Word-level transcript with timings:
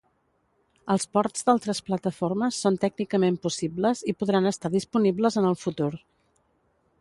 Els 0.93 1.03
ports 1.17 1.45
d'altres 1.49 1.81
plataformes 1.89 2.57
són 2.67 2.79
tècnicament 2.85 3.37
possibles 3.45 4.03
i 4.13 4.17
podran 4.23 4.53
estar 4.53 4.73
disponibles 4.79 5.39
en 5.43 5.51
el 5.53 5.61
futur. 5.67 5.93